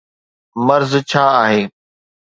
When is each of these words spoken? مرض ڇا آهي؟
مرض 0.67 0.91
ڇا 1.09 1.23
آهي؟ 1.43 1.61